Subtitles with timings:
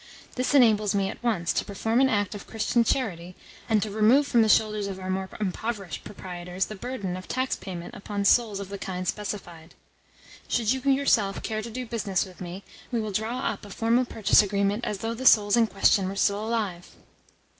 [0.33, 3.35] This enables me at once to perform an act of Christian charity
[3.69, 7.55] and to remove from the shoulders of our more impoverished proprietors the burden of tax
[7.55, 9.75] payment upon souls of the kind specified.
[10.47, 14.05] Should you yourself care to do business with me, we will draw up a formal
[14.05, 16.89] purchase agreement as though the souls in question were still alive."